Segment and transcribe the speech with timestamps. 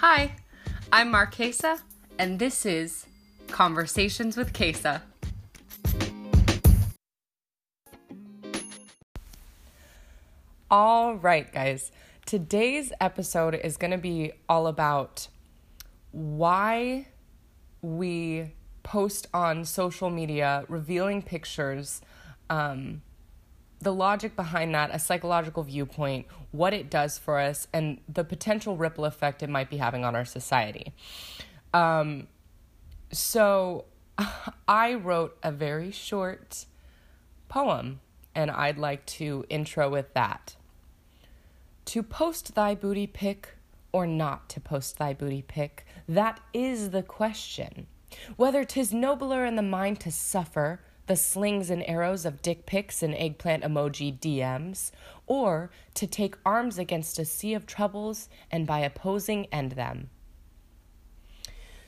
[0.00, 0.36] Hi,
[0.92, 1.80] I'm Marchesa,
[2.20, 3.04] and this is
[3.48, 5.02] Conversations with Kesa.
[10.70, 11.90] All right, guys.
[12.24, 15.26] Today's episode is going to be all about
[16.12, 17.08] why
[17.82, 18.52] we
[18.84, 22.02] post on social media revealing pictures,
[22.48, 23.02] um,
[23.80, 28.76] the logic behind that, a psychological viewpoint, what it does for us, and the potential
[28.76, 30.92] ripple effect it might be having on our society.
[31.72, 32.26] Um,
[33.12, 33.84] so,
[34.68, 36.66] I wrote a very short
[37.48, 38.00] poem,
[38.34, 40.56] and I'd like to intro with that.
[41.86, 43.54] To post thy booty pic
[43.92, 47.86] or not to post thy booty pic, that is the question.
[48.36, 53.02] Whether 'tis nobler in the mind to suffer the slings and arrows of dick pics
[53.02, 54.92] and eggplant emoji DMs,
[55.26, 60.10] or to take arms against a sea of troubles and by opposing end them.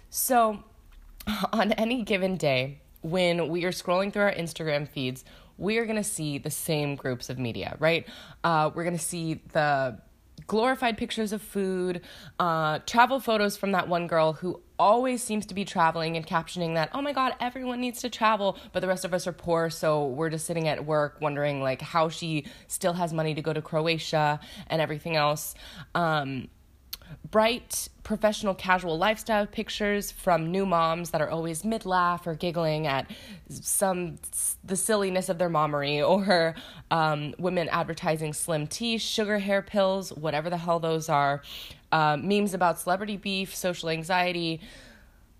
[0.08, 0.64] So,
[1.52, 5.24] on any given day, when we are scrolling through our Instagram feeds,
[5.56, 8.06] we are going to see the same groups of media, right?
[8.42, 9.98] Uh, we're going to see the
[10.46, 12.00] glorified pictures of food,
[12.38, 16.74] uh, travel photos from that one girl who always seems to be traveling and captioning
[16.74, 19.68] that, oh my God, everyone needs to travel, but the rest of us are poor,
[19.68, 23.52] so we're just sitting at work wondering like how she still has money to go
[23.52, 25.54] to Croatia and everything else.
[25.94, 26.48] Um,
[27.30, 32.86] bright professional casual lifestyle pictures from new moms that are always mid laugh or giggling
[32.86, 33.10] at
[33.48, 34.16] some
[34.64, 36.54] the silliness of their mommery or
[36.90, 41.42] um, women advertising slim tea sugar hair pills whatever the hell those are
[41.92, 44.60] uh, memes about celebrity beef social anxiety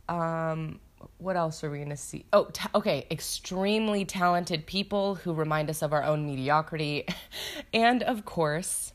[0.08, 0.80] um,
[1.18, 2.26] what else are we going to see?
[2.32, 7.06] Oh, ta- okay, extremely talented people who remind us of our own mediocrity.
[7.72, 8.92] and of course,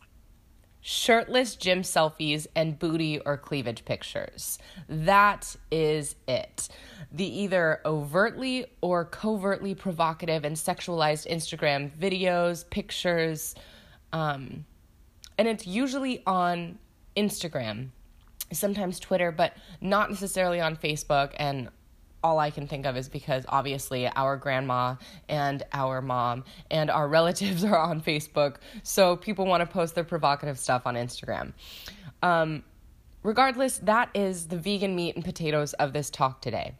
[0.81, 4.59] shirtless gym selfies and booty or cleavage pictures.
[4.87, 6.69] That is it.
[7.11, 13.55] The either overtly or covertly provocative and sexualized Instagram videos, pictures,
[14.13, 14.65] um,
[15.37, 16.77] and it's usually on
[17.15, 17.89] Instagram,
[18.51, 21.69] sometimes Twitter, but not necessarily on Facebook and
[22.25, 24.95] all I can think of is because obviously our grandma
[25.29, 30.03] and our mom and our relatives are on Facebook, so people want to post their
[30.03, 31.53] provocative stuff on Instagram.
[32.23, 32.63] Um,
[33.21, 36.73] regardless, that is the vegan meat and potatoes of this talk today.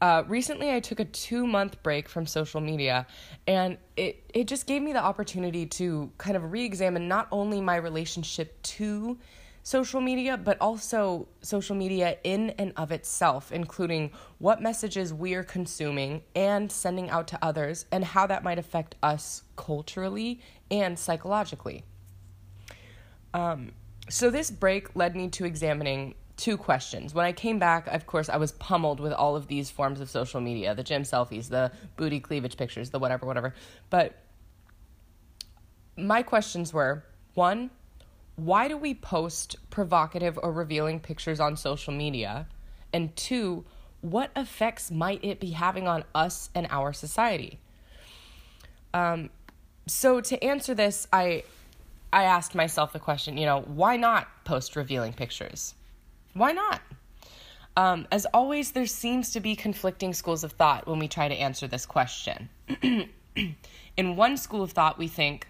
[0.00, 3.06] Uh, recently, I took a two month break from social media,
[3.46, 7.60] and it, it just gave me the opportunity to kind of re examine not only
[7.60, 9.16] my relationship to
[9.66, 15.42] social media, but also social media in and of itself, including what messages we are
[15.42, 20.40] consuming and sending out to others, and how that might affect us culturally
[20.70, 21.82] and psychologically.
[23.34, 23.72] Um,
[24.08, 27.12] so, this break led me to examining two questions.
[27.12, 30.08] When I came back, of course, I was pummeled with all of these forms of
[30.08, 33.52] social media the gym selfies, the booty cleavage pictures, the whatever, whatever.
[33.90, 34.14] But
[35.96, 37.02] my questions were
[37.34, 37.70] one,
[38.36, 42.46] why do we post provocative or revealing pictures on social media?
[42.92, 43.64] And two,
[44.02, 47.58] what effects might it be having on us and our society?
[48.94, 49.30] Um,
[49.86, 51.44] so to answer this, I
[52.12, 55.74] I asked myself the question, you know, why not post revealing pictures?
[56.34, 56.80] Why not?
[57.76, 61.34] Um, as always, there seems to be conflicting schools of thought when we try to
[61.34, 62.48] answer this question.
[63.96, 65.46] In one school of thought, we think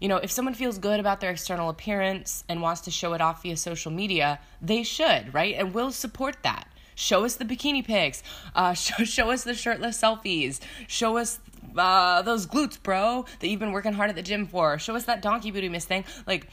[0.00, 3.20] you know, if someone feels good about their external appearance and wants to show it
[3.20, 5.54] off via social media, they should, right?
[5.56, 6.68] And we'll support that.
[6.94, 8.22] Show us the bikini pics.
[8.54, 10.60] Uh, show, show us the shirtless selfies.
[10.86, 11.40] Show us
[11.76, 14.78] uh, those glutes, bro, that you've been working hard at the gym for.
[14.78, 16.04] Show us that donkey booty miss thing.
[16.26, 16.48] Like,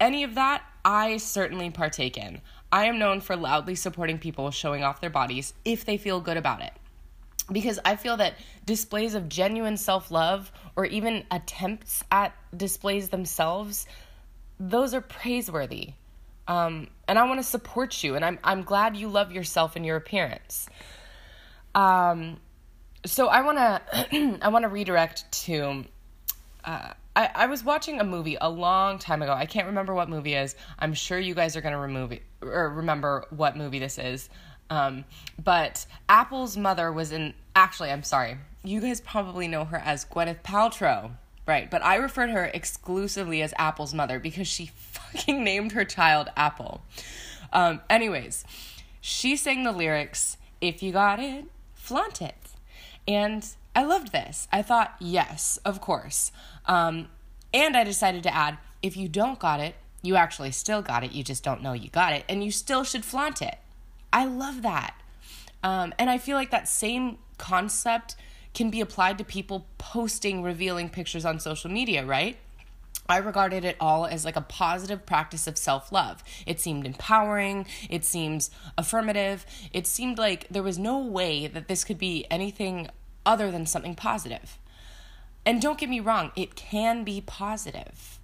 [0.00, 2.40] any of that, I certainly partake in.
[2.70, 6.36] I am known for loudly supporting people showing off their bodies if they feel good
[6.36, 6.72] about it
[7.50, 8.34] because I feel that
[8.64, 13.86] displays of genuine self love or even attempts at displays themselves,
[14.58, 15.92] those are praiseworthy.
[16.46, 19.84] Um, and I want to support you, and I'm I'm glad you love yourself and
[19.84, 20.68] your appearance.
[21.74, 22.38] Um,
[23.06, 25.84] so I want to I want to redirect to.
[26.64, 29.32] Uh, I, I was watching a movie a long time ago.
[29.32, 30.56] I can't remember what movie is.
[30.78, 34.28] I'm sure you guys are gonna remove it, or remember what movie this is.
[34.74, 35.04] Um,
[35.42, 37.34] but Apple's mother was in.
[37.54, 38.38] Actually, I'm sorry.
[38.64, 41.12] You guys probably know her as Gwyneth Paltrow,
[41.46, 41.70] right?
[41.70, 46.28] But I refer to her exclusively as Apple's mother because she fucking named her child
[46.36, 46.82] Apple.
[47.52, 48.44] Um, anyways,
[49.00, 51.44] she sang the lyrics, If you got it,
[51.74, 52.34] flaunt it.
[53.06, 54.48] And I loved this.
[54.52, 56.32] I thought, yes, of course.
[56.66, 57.08] Um,
[57.52, 61.12] and I decided to add, If you don't got it, You actually still got it,
[61.12, 63.56] you just don't know you got it, and you still should flaunt it.
[64.14, 64.94] I love that.
[65.64, 68.14] Um, and I feel like that same concept
[68.54, 72.36] can be applied to people posting revealing pictures on social media, right?
[73.08, 76.22] I regarded it all as like a positive practice of self love.
[76.46, 77.66] It seemed empowering.
[77.90, 79.44] It seems affirmative.
[79.72, 82.88] It seemed like there was no way that this could be anything
[83.26, 84.58] other than something positive.
[85.44, 88.20] And don't get me wrong, it can be positive.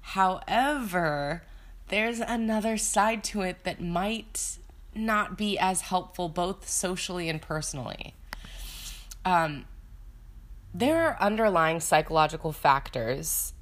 [0.00, 1.44] However,
[1.88, 4.58] there's another side to it that might
[4.98, 8.14] not be as helpful both socially and personally.
[9.24, 9.66] Um,
[10.74, 13.52] there are underlying psychological factors,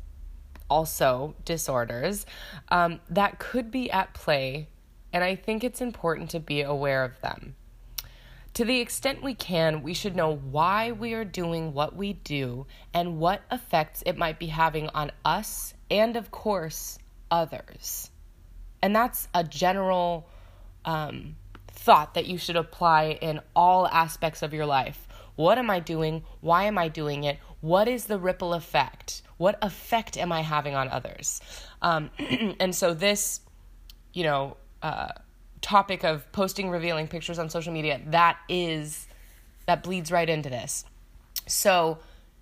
[0.69, 2.27] also disorders,
[2.69, 4.69] um, that could be at play,
[5.13, 7.55] and I think it's important to be aware of them.
[8.55, 12.67] To the extent we can, we should know why we are doing what we do
[12.95, 16.99] and what effects it might be having on us and, of course,
[17.31, 18.11] others.
[18.81, 20.29] And that's a general
[20.87, 21.37] um,
[21.69, 25.07] thought that you should apply in all aspects of your life.
[25.35, 26.25] What am I doing?
[26.41, 27.39] Why am I doing it?
[27.61, 29.23] What is the ripple effect?
[29.37, 31.41] What effect am I having on others?
[31.83, 32.11] Um,
[32.61, 33.41] and so, this,
[34.15, 35.09] you know, uh,
[35.61, 39.07] topic of posting revealing pictures on social media, that is,
[39.67, 40.87] that bleeds right into this.
[41.47, 41.99] So,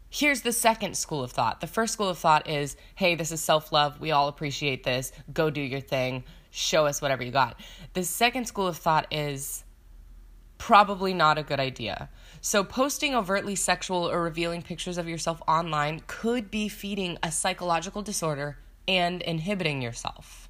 [0.09, 1.61] here's the second school of thought.
[1.61, 4.01] The first school of thought is hey, this is self love.
[4.01, 5.11] We all appreciate this.
[5.33, 6.23] Go do your thing.
[6.57, 7.59] Show us whatever you got.
[7.95, 9.65] The second school of thought is
[10.57, 12.09] probably not a good idea.
[12.41, 18.03] So, posting overtly sexual or revealing pictures of yourself online could be feeding a psychological
[18.03, 20.49] disorder and inhibiting yourself.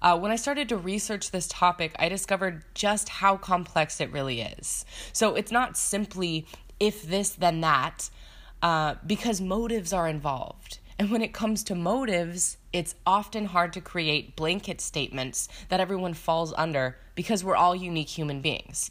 [0.00, 4.40] Uh, when I started to research this topic, I discovered just how complex it really
[4.40, 4.86] is.
[5.12, 6.46] So, it's not simply
[6.80, 8.08] if this, then that,
[8.62, 10.78] uh, because motives are involved.
[11.04, 16.14] And when it comes to motives, it's often hard to create blanket statements that everyone
[16.14, 18.90] falls under because we're all unique human beings.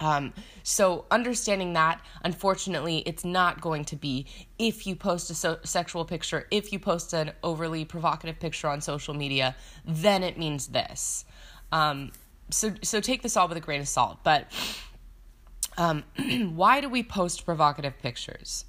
[0.00, 0.34] Um,
[0.64, 4.26] so understanding that, unfortunately, it's not going to be
[4.58, 8.82] if you post a so- sexual picture, if you post an overly provocative picture on
[8.82, 11.24] social media, then it means this.
[11.72, 12.12] Um,
[12.50, 14.18] so so take this all with a grain of salt.
[14.22, 14.52] But
[15.78, 16.04] um,
[16.54, 18.66] why do we post provocative pictures?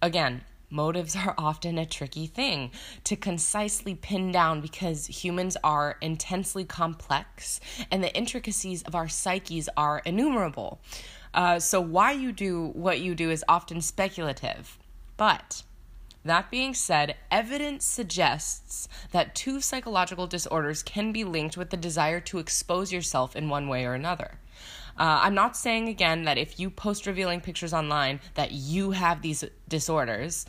[0.00, 0.40] Again,
[0.74, 2.72] Motives are often a tricky thing
[3.04, 7.60] to concisely pin down because humans are intensely complex
[7.92, 10.80] and the intricacies of our psyches are innumerable.
[11.32, 14.76] Uh, so, why you do what you do is often speculative.
[15.16, 15.62] But
[16.24, 22.18] that being said, evidence suggests that two psychological disorders can be linked with the desire
[22.22, 24.40] to expose yourself in one way or another.
[24.96, 29.22] Uh, I'm not saying again that if you post revealing pictures online that you have
[29.22, 30.46] these disorders.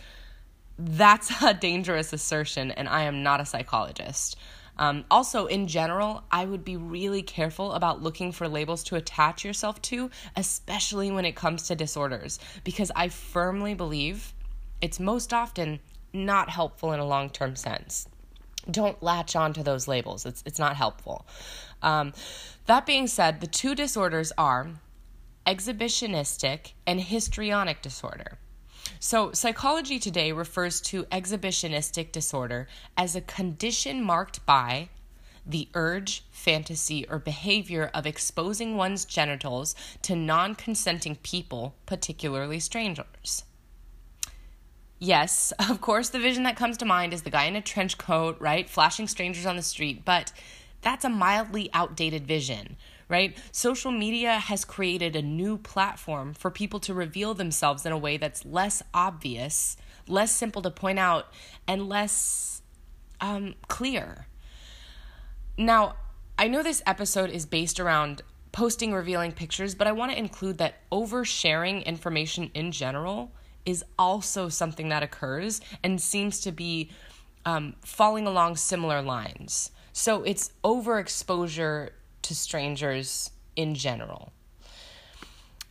[0.78, 4.38] That's a dangerous assertion, and I am not a psychologist.
[4.78, 9.46] Um, also, in general, I would be really careful about looking for labels to attach
[9.46, 14.34] yourself to, especially when it comes to disorders, because I firmly believe
[14.82, 15.80] it's most often
[16.12, 18.08] not helpful in a long term sense.
[18.70, 21.26] Don't latch on to those labels, it's, it's not helpful.
[21.82, 22.14] Um,
[22.66, 24.70] that being said, the two disorders are
[25.46, 28.38] exhibitionistic and histrionic disorder.
[29.00, 32.68] So, psychology today refers to exhibitionistic disorder
[32.98, 34.90] as a condition marked by
[35.46, 43.44] the urge, fantasy, or behavior of exposing one's genitals to non consenting people, particularly strangers.
[44.98, 47.98] Yes, of course, the vision that comes to mind is the guy in a trench
[47.98, 50.32] coat, right, flashing strangers on the street, but
[50.86, 52.78] that's a mildly outdated vision
[53.08, 53.38] right?
[53.52, 58.18] Social media has created a new platform for people to reveal themselves in a way
[58.18, 59.78] that's less obvious,
[60.08, 61.28] less simple to point out,
[61.68, 62.62] and less
[63.22, 64.28] um, clear.
[65.58, 65.96] Now,
[66.38, 70.58] I know this episode is based around posting revealing pictures, but I want to include
[70.58, 73.32] that oversharing information in general
[73.66, 76.90] is also something that occurs and seems to be
[77.46, 79.72] um, falling along similar lines.
[79.98, 81.92] So it's overexposure
[82.24, 84.34] to strangers in general.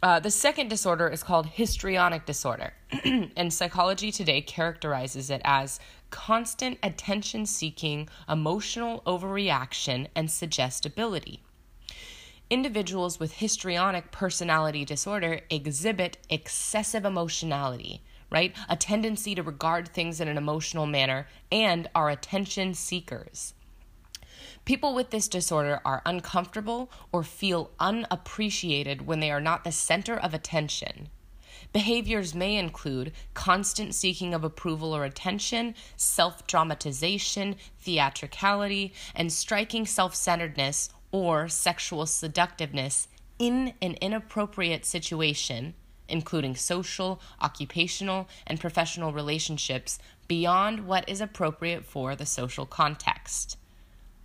[0.03, 2.73] Uh, the second disorder is called histrionic disorder,
[3.05, 5.79] and psychology today characterizes it as
[6.09, 11.43] constant attention seeking, emotional overreaction, and suggestibility.
[12.49, 18.01] Individuals with histrionic personality disorder exhibit excessive emotionality,
[18.33, 18.57] right?
[18.71, 23.53] A tendency to regard things in an emotional manner and are attention seekers.
[24.65, 30.17] People with this disorder are uncomfortable or feel unappreciated when they are not the center
[30.17, 31.11] of attention.
[31.75, 40.15] Behaviors may include constant seeking of approval or attention, self dramatization, theatricality, and striking self
[40.15, 45.75] centeredness or sexual seductiveness in an inappropriate situation,
[46.09, 53.59] including social, occupational, and professional relationships beyond what is appropriate for the social context.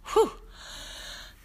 [0.07, 0.31] Whew!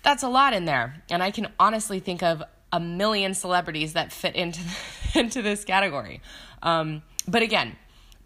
[0.03, 2.43] That's a lot in there, and I can honestly think of
[2.73, 4.61] a million celebrities that fit into
[5.15, 6.21] into this category.
[6.63, 7.77] Um, but again,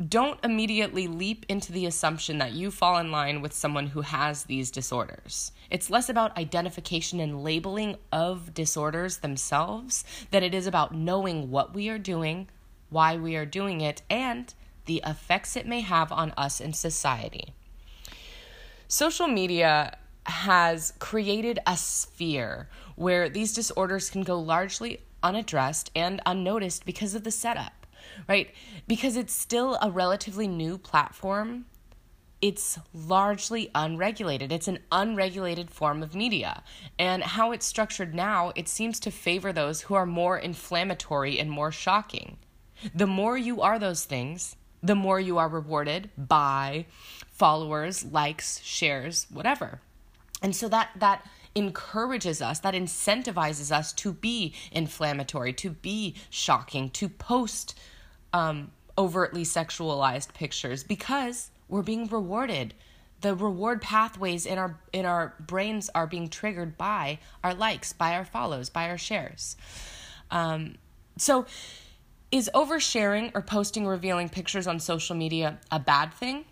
[0.06, 4.44] don't immediately leap into the assumption that you fall in line with someone who has
[4.44, 5.50] these disorders.
[5.70, 11.74] It's less about identification and labeling of disorders themselves than it is about knowing what
[11.74, 12.48] we are doing,
[12.90, 14.54] why we are doing it, and
[14.86, 17.52] the effects it may have on us in society.
[18.86, 26.84] Social media has created a sphere where these disorders can go largely unaddressed and unnoticed
[26.84, 27.86] because of the setup,
[28.28, 28.50] right?
[28.86, 31.66] Because it's still a relatively new platform,
[32.40, 34.52] it's largely unregulated.
[34.52, 36.62] It's an unregulated form of media.
[36.98, 41.50] And how it's structured now, it seems to favor those who are more inflammatory and
[41.50, 42.38] more shocking.
[42.94, 46.86] The more you are those things, the more you are rewarded by
[47.32, 49.80] followers, likes, shares, whatever.
[50.42, 56.90] And so that that encourages us, that incentivizes us to be inflammatory, to be shocking,
[56.90, 57.78] to post
[58.32, 62.74] um, overtly sexualized pictures because we're being rewarded.
[63.20, 68.14] The reward pathways in our in our brains are being triggered by our likes, by
[68.14, 69.56] our follows, by our shares.
[70.30, 70.76] Um,
[71.16, 71.46] so,
[72.30, 76.44] is oversharing or posting revealing pictures on social media a bad thing?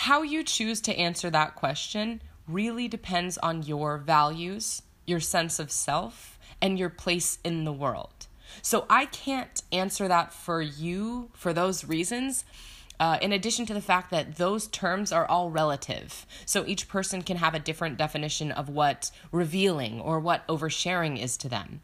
[0.00, 5.70] How you choose to answer that question really depends on your values, your sense of
[5.70, 8.26] self, and your place in the world.
[8.60, 12.44] So I can't answer that for you for those reasons.
[13.00, 16.26] Uh, in addition to the fact that those terms are all relative.
[16.44, 21.38] So each person can have a different definition of what revealing or what oversharing is
[21.38, 21.80] to them.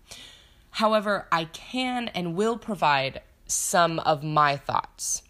[0.73, 5.23] However, I can and will provide some of my thoughts.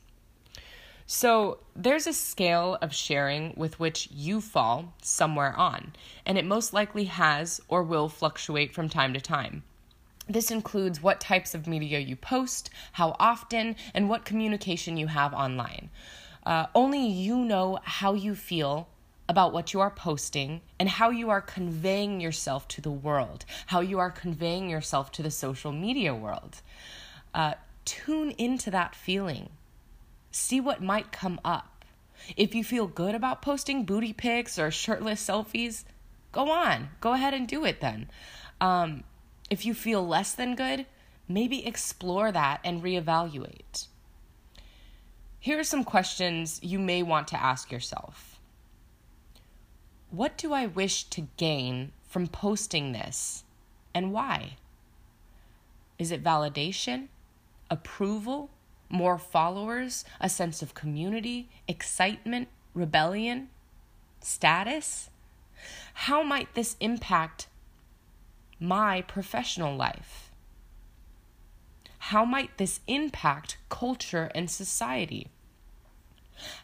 [1.15, 5.93] So there's a scale of sharing with which you fall somewhere on,
[6.25, 9.63] and it most likely has or will fluctuate from time to time.
[10.27, 15.35] This includes what types of media you post, how often, and what communication you have
[15.35, 15.91] online.
[16.47, 18.89] Uh, only you know how you feel
[19.29, 23.81] about what you are posting and how you are conveying yourself to the world, how
[23.81, 26.63] you are conveying yourself to the social media world.
[27.35, 27.53] Uh,
[27.85, 29.51] tune into that feeling
[30.33, 31.85] see what might come up.
[32.37, 35.85] If you feel good about posting booty pics or shirtless selfies,
[36.33, 38.09] go on, go ahead and do it then.
[38.61, 39.05] Um,
[39.51, 40.87] if you feel less than good,
[41.29, 43.87] maybe explore that and reevaluate.
[45.39, 48.41] Here are some questions you may want to ask yourself
[50.11, 53.45] What do I wish to gain from posting this,
[53.93, 54.57] and why?
[55.99, 57.09] Is it validation,
[57.71, 58.51] approval,
[58.93, 63.49] more followers, a sense of community, excitement, rebellion,
[64.21, 65.11] status?
[65.95, 67.49] How might this impact
[68.61, 70.31] my professional life?
[71.99, 75.29] How might this impact culture and society?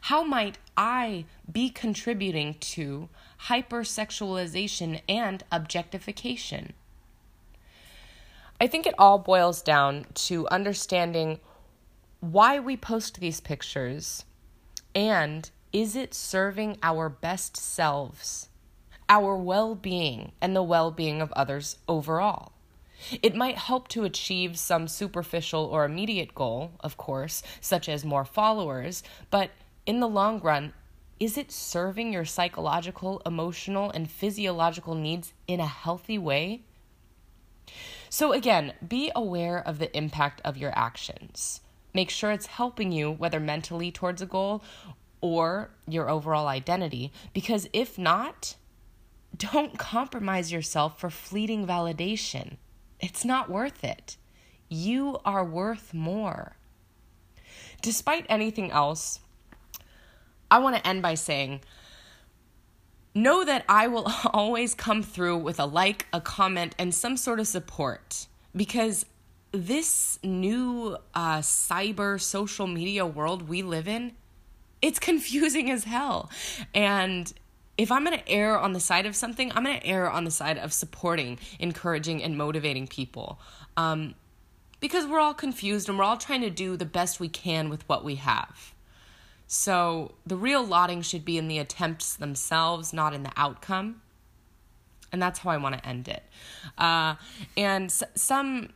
[0.03, 3.09] How might I be contributing to
[3.47, 6.73] hypersexualization and objectification?
[8.61, 11.39] I think it all boils down to understanding
[12.21, 14.25] why we post these pictures,
[14.95, 18.49] and is it serving our best selves,
[19.09, 22.53] our well being, and the well being of others overall?
[23.23, 28.25] It might help to achieve some superficial or immediate goal, of course, such as more
[28.25, 29.51] followers, but
[29.87, 30.73] in the long run,
[31.21, 36.63] is it serving your psychological, emotional, and physiological needs in a healthy way?
[38.11, 41.61] So, again, be aware of the impact of your actions.
[41.95, 44.63] Make sure it's helping you, whether mentally towards a goal
[45.21, 47.13] or your overall identity.
[47.33, 48.57] Because if not,
[49.37, 52.57] don't compromise yourself for fleeting validation.
[53.01, 54.17] It's not worth it.
[54.69, 56.57] You are worth more.
[57.81, 59.21] Despite anything else,
[60.51, 61.61] I want to end by saying
[63.15, 67.41] know that I will always come through with a like, a comment, and some sort
[67.41, 69.07] of support because
[69.53, 74.13] this new uh, cyber social media world we live in,
[74.83, 76.31] it's confusing as hell.
[76.75, 77.33] And
[77.77, 80.25] if I'm going to err on the side of something, I'm going to err on
[80.25, 83.39] the side of supporting, encouraging, and motivating people.
[83.77, 84.15] Um,
[84.81, 87.89] because we're all confused and we're all trying to do the best we can with
[87.89, 88.75] what we have.
[89.47, 94.03] So the real lauding should be in the attempts themselves, not in the outcome.
[95.11, 96.23] And that's how I want to end it.
[96.77, 97.15] Uh,
[97.57, 98.69] and some,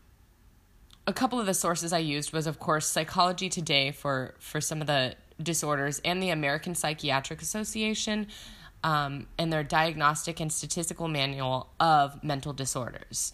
[1.06, 4.80] a couple of the sources I used was, of course, Psychology Today for for some
[4.80, 8.28] of the disorders, and the American Psychiatric Association,
[8.84, 13.32] um, and their Diagnostic and Statistical Manual of Mental Disorders.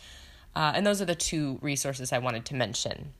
[0.56, 3.12] Uh, and those are the two resources I wanted to mention.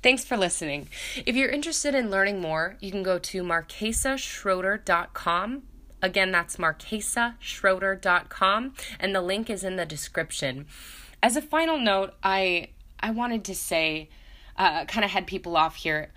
[0.00, 0.88] Thanks for listening.
[1.26, 5.62] If you're interested in learning more, you can go to marchesaschroeder.com.
[6.00, 10.66] Again, that's marchesaschroeder.com, and the link is in the description.
[11.22, 12.68] As a final note, I
[13.00, 14.08] I wanted to say,
[14.56, 16.12] uh, kind of head people off here.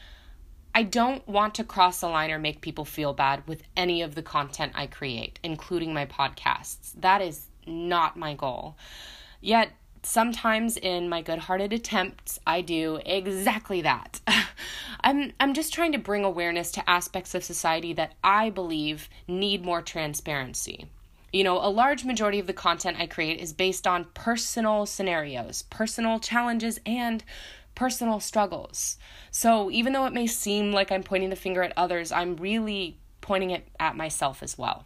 [0.74, 4.16] I don't want to cross the line or make people feel bad with any of
[4.16, 6.94] the content I create, including my podcasts.
[7.00, 8.78] That is not my goal.
[9.42, 14.22] Yet, sometimes in my good-hearted attempts, I do exactly that.
[15.02, 19.64] I'm I'm just trying to bring awareness to aspects of society that I believe need
[19.66, 20.88] more transparency.
[21.32, 25.64] You know, a large majority of the content I create is based on personal scenarios,
[25.64, 27.24] personal challenges, and
[27.74, 28.98] personal struggles.
[29.32, 32.98] So even though it may seem like I'm pointing the finger at others, I'm really
[33.22, 34.86] pointing it at myself as well.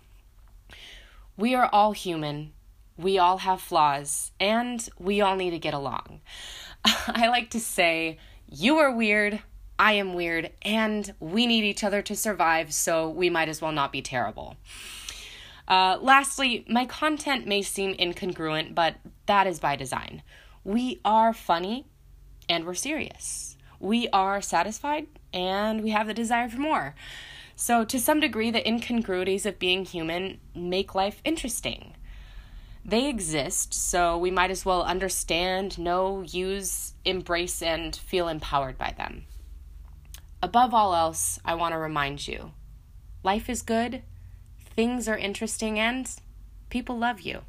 [1.36, 2.54] We are all human.
[2.98, 6.22] We all have flaws, and we all need to get along.
[6.86, 9.42] I like to say, you are weird,
[9.78, 13.74] I am weird, and we need each other to survive, so we might as well
[13.74, 14.56] not be terrible.
[15.68, 18.96] Uh, lastly, my content may seem incongruent, but
[19.26, 20.22] that is by design.
[20.64, 21.86] We are funny
[22.48, 23.58] and we're serious.
[23.80, 26.96] We are satisfied and we have the desire for more.
[27.56, 31.96] So, to some degree, the incongruities of being human make life interesting.
[32.84, 38.94] They exist, so we might as well understand, know, use, embrace, and feel empowered by
[38.96, 39.26] them.
[40.44, 42.52] Above all else, I want to remind you
[43.24, 44.04] life is good,
[44.76, 46.10] things are interesting, and
[46.70, 47.42] people love you.